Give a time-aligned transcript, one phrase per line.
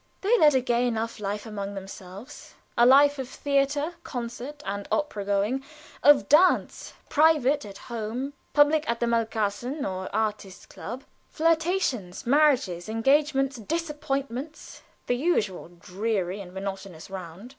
[0.21, 5.23] They led a gay enough life among themselves a life of theater, concert, and opera
[5.23, 5.63] going,
[6.01, 13.57] of dances, private at home, public at the Malkasten or Artists' Club, flirtations, marriages, engagements,
[13.57, 17.49] disappointments, the usual dreary and monotonous round.